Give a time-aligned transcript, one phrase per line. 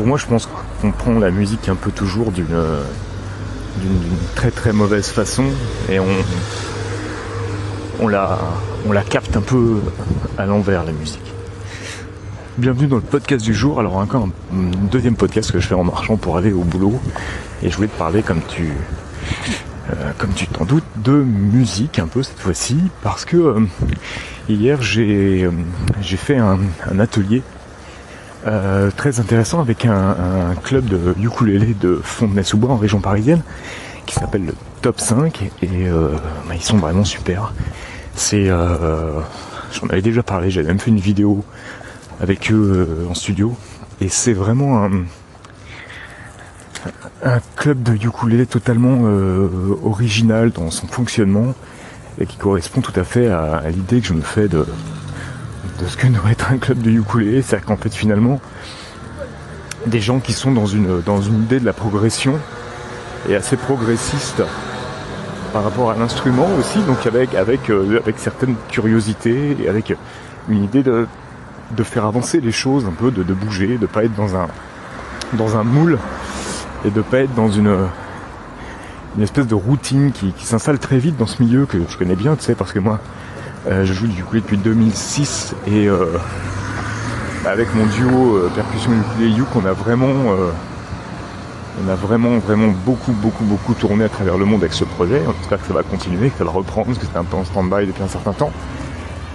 [0.00, 0.48] pour moi, je pense
[0.80, 5.44] qu'on prend la musique un peu toujours d'une d'une très très mauvaise façon
[5.90, 6.06] et on,
[8.00, 8.38] on, la,
[8.88, 9.76] on la capte un peu
[10.38, 11.34] à l'envers la musique.
[12.56, 13.78] Bienvenue dans le podcast du jour.
[13.78, 16.98] Alors encore un, deuxième podcast que je fais en marchant pour aller au boulot.
[17.62, 18.72] Et je voulais te parler comme tu
[19.90, 23.60] euh, comme tu t'en doutes de musique un peu cette fois-ci parce que euh,
[24.48, 25.50] hier euh,
[26.00, 26.60] j'ai fait un,
[26.98, 27.42] atelier
[28.96, 33.42] très intéressant avec un, club de ukulélé de Fontenay-sous-Bois en région parisienne
[34.06, 37.52] qui s'appelle le Top 5 et bah, ils sont vraiment super.
[38.14, 41.44] C'est j'en avais déjà parlé, j'avais même fait une vidéo
[42.20, 43.56] avec eux en studio
[44.00, 44.90] et c'est vraiment un
[47.22, 49.48] un club de ukulélé totalement euh,
[49.84, 51.54] original dans son fonctionnement
[52.20, 54.66] et qui correspond tout à fait à, l'idée que je me fais de,
[55.80, 57.42] de ce que devrait être un club de ukulélé.
[57.42, 58.40] C'est-à-dire qu'en fait finalement,
[59.86, 62.38] des gens qui sont dans une, dans une idée de la progression
[63.28, 64.42] et assez progressiste
[65.52, 69.94] par rapport à l'instrument aussi, donc avec, avec, euh, avec certaines curiosités et avec
[70.48, 71.06] une idée de,
[71.76, 74.46] de faire avancer les choses un peu, de, de bouger, de pas être dans un,
[75.32, 75.98] dans un moule
[76.84, 77.88] et de pas être dans une
[79.16, 82.36] une espèce de routine qui, s'installe très vite dans ce milieu que je connais bien,
[82.36, 83.00] tu sais, parce que moi,
[83.66, 86.06] euh, je joue du ukulélé depuis 2006 et euh,
[87.44, 90.08] avec mon duo euh, percussion ukulélé Yuk, on a vraiment,
[91.84, 95.20] on a vraiment, vraiment beaucoup, beaucoup, beaucoup tourné à travers le monde avec ce projet.
[95.26, 97.36] On espère que ça va continuer, que ça va reprendre, parce que c'était un peu
[97.36, 98.52] en stand-by depuis un certain temps.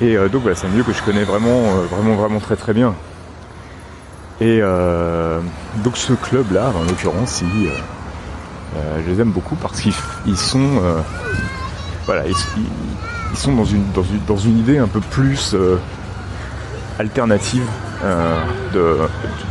[0.00, 2.94] Et donc, voilà, c'est un milieu que je connais vraiment, vraiment, vraiment très, très bien.
[4.40, 4.60] Et
[5.82, 10.80] donc ce club-là, en l'occurrence, je les aime beaucoup parce qu'ils sont,
[12.06, 12.34] voilà, ils,
[13.34, 15.54] sont dans une, idée un peu plus
[16.98, 17.66] alternative
[18.72, 18.96] de,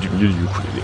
[0.02, 0.84] du milieu du ukulélé.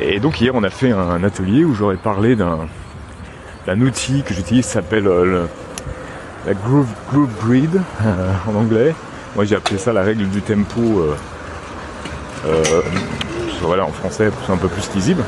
[0.00, 4.64] Et donc hier, on a fait un, atelier où j'aurais parlé d'un outil que j'utilise
[4.64, 5.08] s'appelle
[6.46, 7.80] la Groove, groove Grid
[8.48, 8.94] en anglais.
[9.34, 11.04] Moi j'ai appelé ça la règle du tempo
[12.46, 12.62] euh,
[13.62, 15.22] voilà, en français, c'est un peu plus lisible.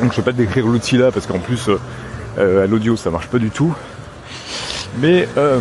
[0.00, 1.70] Donc je vais pas décrire l'outil là parce qu'en plus
[2.38, 3.74] euh, à l'audio ça marche pas du tout.
[4.98, 5.60] Mais euh,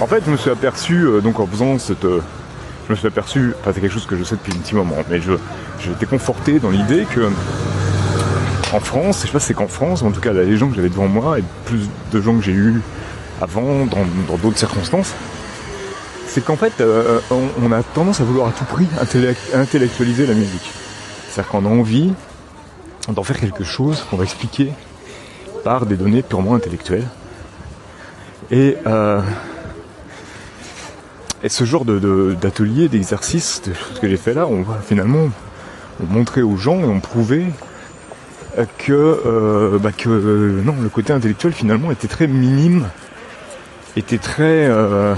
[0.00, 2.02] en fait je me suis aperçu donc en faisant cette.
[2.04, 4.96] je me suis aperçu, enfin c'est quelque chose que je sais depuis un petit moment,
[5.08, 5.32] mais je
[5.80, 7.30] j'étais conforté dans l'idée que
[8.72, 10.76] en France, je sais pas si c'est qu'en France, en tout cas les gens que
[10.76, 12.80] j'avais devant moi et plus de gens que j'ai eu
[13.40, 15.14] avant dans d'autres circonstances,
[16.30, 17.18] c'est qu'en fait, euh,
[17.60, 18.86] on, a tendance à vouloir à tout prix
[19.52, 20.70] intellectualiser la musique.
[21.28, 22.12] C'est-à-dire qu'on a envie
[23.08, 24.72] d'en faire quelque chose qu'on va expliquer
[25.64, 27.06] par des données purement intellectuelles.
[28.50, 29.20] Et, euh,
[31.42, 35.28] et ce genre d'atelier, d'exercice, de ce que j'ai fait là, on va finalement
[36.08, 37.46] montrer aux gens et on prouver
[38.78, 40.08] que, euh, bah que
[40.64, 42.88] non, le côté intellectuel finalement était très minime,
[43.96, 45.14] était très euh,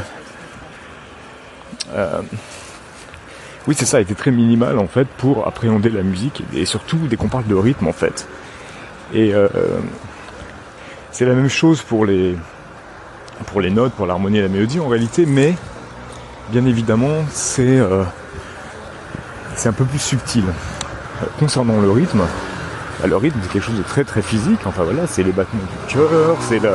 [3.68, 7.16] oui, c'est ça, était très minimal en fait pour appréhender la musique et surtout dès
[7.16, 8.26] qu'on parle de rythme en fait.
[9.14, 9.48] Et euh,
[11.12, 12.36] c'est la même chose pour les
[13.42, 15.54] pour les notes, pour l'harmonie et la mélodie en réalité, mais
[16.50, 18.04] bien évidemment c'est euh,
[19.64, 20.44] un peu plus subtil.
[21.38, 22.22] Concernant le rythme,
[23.00, 24.60] bah, le rythme c'est quelque chose de très très physique.
[24.66, 26.70] Enfin voilà, c'est les battements du cœur, c'est le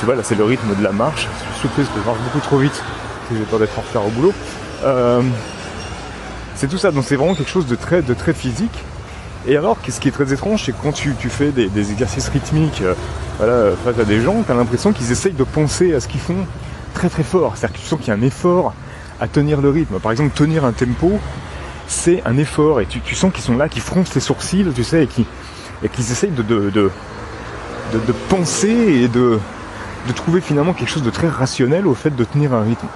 [0.00, 1.28] tu vois là c'est le rythme de la marche.
[1.48, 2.82] Je suis surprise que je marche beaucoup trop vite
[3.32, 4.32] j'ai peur d'être en retard au boulot.
[4.84, 5.22] Euh,
[6.54, 8.84] c'est tout ça, donc c'est vraiment quelque chose de très, de très physique.
[9.46, 12.82] Et alors, ce qui est très étrange, c'est que quand tu, fais des, exercices rythmiques
[12.82, 12.94] euh,
[13.38, 16.20] voilà, face à des gens, tu as l'impression qu'ils essayent de penser à ce qu'ils
[16.20, 16.46] font
[16.94, 17.56] très très fort.
[17.56, 18.74] C'est-à-dire que tu sens qu'il y a un effort
[19.20, 19.98] à tenir le rythme.
[19.98, 21.12] Par exemple, tenir un tempo,
[21.88, 22.80] c'est un effort.
[22.80, 25.04] Et tu, sens qu'ils sont là, qu'ils froncent les sourcils, tu sais,
[25.82, 26.90] et qu'ils essayent de, de, de,
[27.92, 29.38] de, penser et de,
[30.06, 32.86] de trouver finalement quelque chose de très rationnel au fait de tenir un rythme.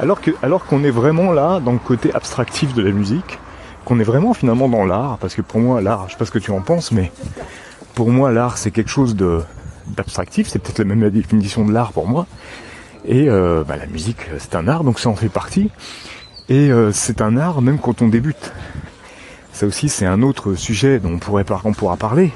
[0.00, 3.38] Alors que, alors qu'on est vraiment là dans le côté abstractif de la musique,
[3.84, 6.30] qu'on est vraiment finalement dans l'art, parce que pour moi l'art, je sais pas ce
[6.30, 7.12] que tu en penses, mais
[7.94, 9.40] pour moi l'art c'est quelque chose de
[9.88, 12.26] d'abstractif, c'est peut-être la même définition de l'art pour moi.
[13.06, 15.70] Et euh, bah, la musique c'est un art, donc ça en fait partie.
[16.48, 18.52] Et euh, c'est un art même quand on débute.
[19.52, 22.32] Ça aussi c'est un autre sujet dont on pourrait pourra parler.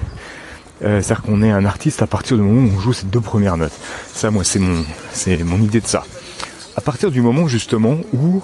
[0.82, 3.20] Euh, c'est-à-dire qu'on est un artiste à partir du moment où on joue ces deux
[3.20, 3.78] premières notes.
[4.12, 6.04] Ça moi c'est mon idée de ça
[6.76, 8.42] à partir du moment justement où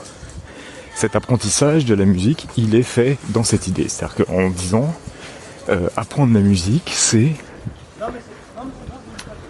[0.94, 3.88] cet apprentissage de la musique, il est fait dans cette idée.
[3.88, 4.94] C'est-à-dire qu'en disant,
[5.68, 7.32] euh, apprendre la musique, c'est...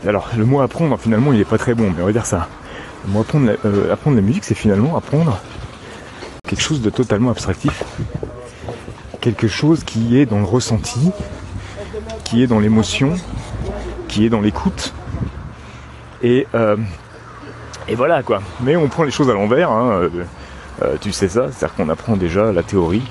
[0.07, 2.49] Alors, le mot apprendre, finalement, il n'est pas très bon, mais on va dire ça.
[3.09, 5.39] Euh, apprendre la musique, c'est finalement apprendre
[6.47, 7.83] quelque chose de totalement abstractif,
[9.21, 11.11] quelque chose qui est dans le ressenti,
[12.25, 13.15] qui est dans l'émotion,
[14.07, 14.95] qui est dans l'écoute.
[16.23, 16.77] Et, euh,
[17.89, 18.43] et voilà quoi.
[18.61, 20.09] Mais on prend les choses à l'envers, hein,
[20.83, 23.03] euh, tu sais ça, c'est-à-dire qu'on apprend déjà la théorie.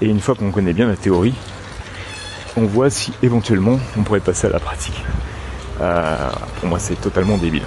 [0.00, 1.34] Et une fois qu'on connaît bien la théorie,
[2.56, 5.04] on voit si éventuellement on pourrait passer à la pratique.
[6.58, 7.64] Pour moi c'est totalement débile.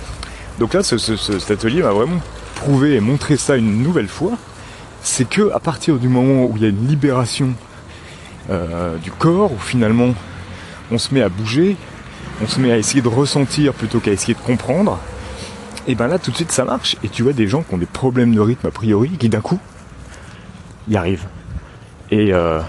[0.60, 2.22] Donc là, ce, cet atelier m'a vraiment
[2.56, 4.34] prouvé et montré ça une nouvelle fois.
[5.02, 7.54] C'est que à partir du moment où il y a une libération
[9.02, 10.14] du corps, où finalement
[10.92, 11.76] on se met à bouger,
[12.42, 15.00] on se met à essayer de ressentir plutôt qu'à essayer de comprendre,
[15.88, 16.96] et ben là tout de suite ça marche.
[17.04, 19.42] Et tu vois des gens qui ont des problèmes de rythme a priori, qui d'un
[19.42, 19.60] coup
[20.88, 21.26] y arrivent.
[22.12, 22.62] Et, euh,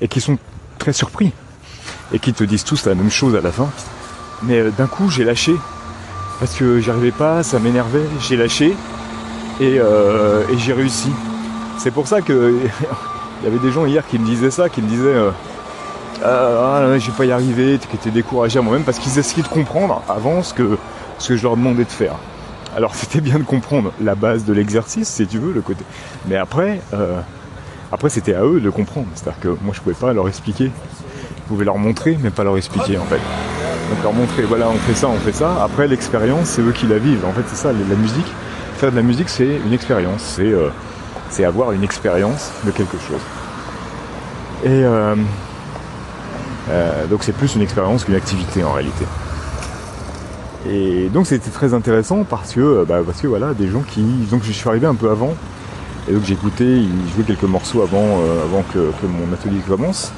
[0.00, 0.38] et qui sont
[0.78, 1.32] très surpris.
[2.12, 3.70] Et qui te disent tous la même chose à la fin.
[4.46, 5.54] Mais euh, d'un coup j'ai lâché.
[6.40, 8.74] Parce que j'y arrivais pas, ça m'énervait, j'ai lâché.
[9.60, 11.10] Et, euh, j'ai réussi.
[11.78, 12.54] C'est pour ça que
[13.40, 15.30] il y avait des gens hier qui me disaient ça, qui me disaient euh,
[16.24, 19.48] ah, je vais pas y arriver, qui étaient découragés à moi-même parce qu'ils essayaient de
[19.48, 20.78] comprendre avant ce que,
[21.18, 22.14] ce que je leur demandais de faire.
[22.76, 25.84] Alors c'était bien de comprendre la base de l'exercice, si tu veux, le côté.
[26.26, 27.20] Mais après, euh,
[27.92, 29.06] après c'était à eux de comprendre.
[29.14, 30.70] C'est-à-dire que moi je pouvais pas leur expliquer.
[31.36, 33.20] Je pouvais leur montrer, mais pas leur expliquer en fait.
[33.90, 35.62] Donc leur montrer, voilà, on fait ça, on fait ça.
[35.62, 37.24] Après l'expérience, c'est eux qui la vivent.
[37.24, 38.26] En fait, c'est ça, la musique.
[38.76, 40.22] Faire de la musique, c'est une expérience.
[40.22, 40.68] C'est euh,
[41.30, 43.20] c'est avoir une expérience de quelque chose.
[44.64, 45.14] Et euh,
[46.70, 49.04] euh, donc c'est plus une expérience qu'une activité en réalité.
[50.66, 54.02] Et donc c'était très intéressant parce que, bah, parce que voilà, des gens qui.
[54.30, 55.34] Donc je suis arrivé un peu avant,
[56.08, 60.10] et donc j'écoutais, ils jouaient quelques morceaux avant, avant que, mon atelier commence.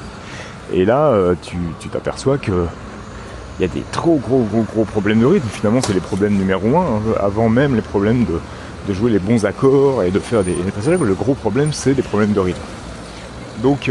[0.71, 1.57] Et là, tu
[1.89, 2.65] t'aperçois que
[3.59, 5.47] il y a des trop gros gros gros problèmes de rythme.
[5.51, 8.39] Finalement, c'est les problèmes numéro un, hein, avant même les problèmes de,
[8.87, 10.55] de, jouer les bons accords et de faire des.
[10.55, 12.61] Le gros problème, c'est des problèmes de rythme.
[13.63, 13.89] Donc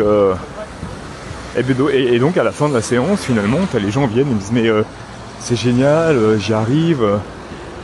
[1.92, 4.52] et, donc à la fin de la séance, finalement, les gens viennent et me disent
[4.52, 4.82] mais euh,
[5.40, 7.16] c'est génial, euh, j'y arrive, euh,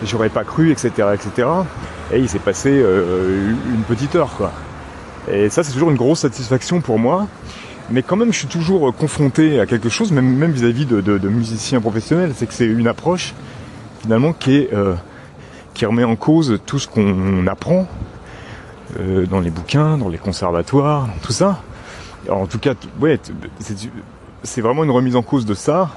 [0.05, 1.49] j'aurais pas cru, etc., etc.
[2.13, 4.53] Et il s'est passé une petite heure, quoi.
[5.31, 7.27] Et ça, c'est toujours une grosse satisfaction pour moi.
[7.93, 12.33] Mais quand même, je suis toujours confronté à quelque chose, même vis-à-vis de, musiciens professionnels,
[12.35, 13.35] c'est que c'est une approche
[14.01, 14.71] finalement qui est
[15.75, 17.87] qui remet en cause tout ce qu'on apprend
[19.31, 21.63] dans les bouquins, dans les conservatoires, tout ça
[22.31, 23.19] en tout cas, ouais,
[24.43, 25.91] c'est vraiment une remise en cause de ça.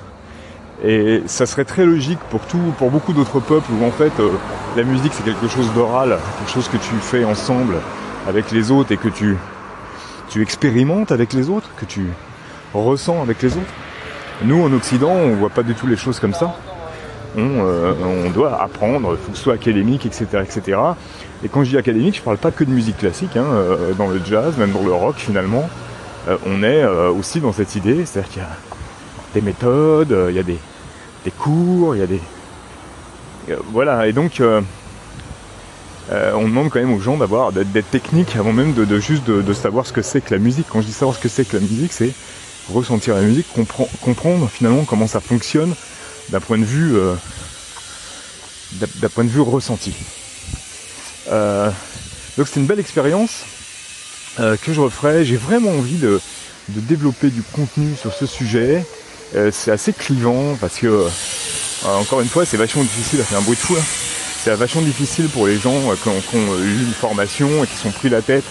[0.83, 4.29] Et ça serait très logique pour tout, pour beaucoup d'autres peuples où en fait euh,
[4.75, 7.75] la musique c'est quelque chose d'oral, quelque chose que tu fais ensemble
[8.27, 9.37] avec les autres et que tu,
[10.29, 12.07] tu expérimentes avec les autres, que tu
[12.73, 13.73] ressens avec les autres.
[14.43, 16.55] Nous en Occident, on voit pas du tout les choses comme ça.
[17.37, 20.79] On, euh, doit apprendre, il faut que ce soit académique, etc., etc.
[21.43, 24.07] Et quand je dis académique, je parle pas que de musique classique, hein, euh, dans
[24.07, 25.69] le jazz, même dans le rock finalement.
[26.27, 28.49] Euh, on est aussi dans cette idée, c'est-à-dire qu'il y a
[29.33, 30.57] des méthodes, il y a des,
[31.37, 32.21] cours, il y a des...
[33.71, 34.41] voilà, et donc
[36.11, 39.85] on demande quand même aux gens d'avoir d'être techniques avant même de, juste de, savoir
[39.87, 40.67] ce que c'est que la musique.
[40.69, 42.11] Quand je dis savoir ce que c'est que la musique, c'est
[42.71, 43.47] ressentir la musique,
[44.01, 45.73] comprendre finalement comment ça fonctionne
[46.29, 46.95] d'un point de vue
[48.73, 49.93] d'un point de vue ressenti.
[51.27, 53.45] donc c'est une belle expérience
[54.39, 55.23] euh, que je referai.
[55.23, 56.19] J'ai vraiment envie de,
[56.67, 58.85] développer du contenu sur ce sujet.
[59.35, 61.09] Euh, c'est assez clivant parce que, euh,
[61.85, 63.75] encore une fois, c'est vachement difficile à faire un bruit de fou.
[63.77, 63.83] Hein.
[64.45, 65.73] C'est vachement difficile pour les gens
[66.03, 68.43] qui ont, eu une formation et qui sont pris la tête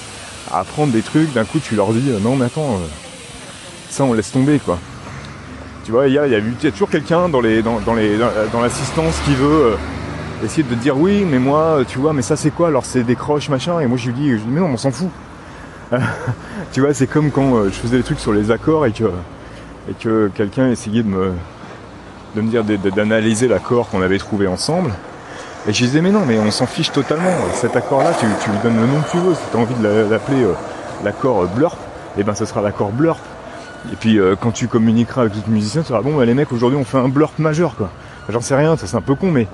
[0.51, 1.33] à apprendre des trucs.
[1.33, 2.81] D'un coup, tu leur dis non, mais attends,
[3.91, 4.81] ça on laisse tomber quoi.
[5.85, 9.77] Tu vois, il y a, toujours quelqu'un dans l'assistance qui veut
[10.45, 12.67] essayer de te dire oui, mais moi, tu vois, mais ça c'est quoi?
[12.67, 13.79] Alors c'est des croches machin.
[13.79, 15.11] Et moi je lui dis, je dis mais non, on s'en fout.
[16.73, 19.13] tu vois, c'est comme quand euh, je faisais des trucs sur les accords et que,
[19.89, 21.35] et que quelqu'un essayait de me,
[22.35, 24.91] de me dire d'analyser l'accord qu'on avait trouvé ensemble.
[25.67, 27.31] Et je disais, mais non, mais on s'en fiche totalement.
[27.55, 29.35] Cet accord-là, tu, lui donnes le nom que tu veux.
[29.35, 30.53] Si tu as envie de l'appeler euh,
[31.05, 31.77] l'accord blurp,
[32.17, 33.19] et eh ben ce sera l'accord blurp.
[33.93, 36.53] Et puis euh, quand tu communiqueras avec d'autres musiciens, tu diras, bon, bah, les mecs,
[36.53, 37.91] aujourd'hui on fait un blurp majeur, quoi.
[38.29, 39.47] J'en sais rien, ça c'est un peu con, mais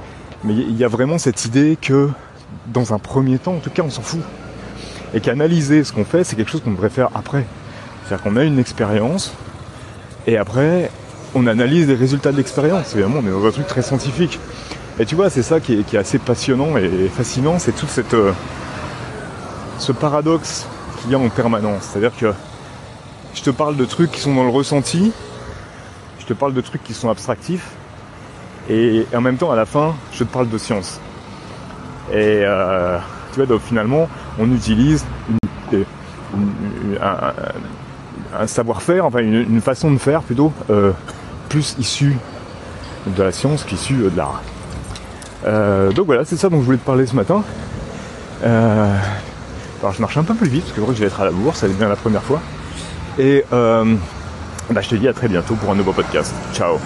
[0.44, 2.10] il y a vraiment cette idée que,
[2.66, 4.20] dans un premier temps, en tout cas, on s'en fout
[5.14, 7.44] et qu'analyser ce qu'on fait, c'est quelque chose qu'on devrait faire après.
[8.04, 9.32] C'est-à-dire qu'on a une expérience,
[10.26, 10.90] et après,
[11.34, 12.94] on analyse les résultats de l'expérience.
[12.94, 14.38] Évidemment, on est dans un truc très scientifique.
[14.98, 18.32] Et tu vois, c'est ça qui est, assez passionnant et fascinant, c'est tout cette, euh,
[19.78, 20.66] ce paradoxe
[21.00, 21.84] qu'il y a en permanence.
[21.84, 22.32] C'est-à-dire que
[23.34, 25.12] je te parle de trucs qui sont dans le ressenti,
[26.18, 27.70] je te parle de trucs qui sont abstractifs,
[28.68, 31.00] et, en même temps, à la fin, je te parle de science.
[32.12, 32.98] Et euh,
[33.32, 35.04] tu vois, finalement, on utilise
[38.38, 40.52] un savoir-faire, enfin une, façon de faire plutôt,
[41.48, 42.16] plus issue
[43.06, 44.42] de la science qu'issue de l'art.
[45.44, 47.42] Donc voilà, c'est ça dont je voulais te parler ce matin.
[48.42, 51.60] alors je marche un peu plus vite parce que je vais être à la bourse,
[51.60, 52.40] c'est bien la première fois.
[53.18, 56.34] Et bah, je te dis à très bientôt pour un nouveau podcast.
[56.52, 56.78] Ciao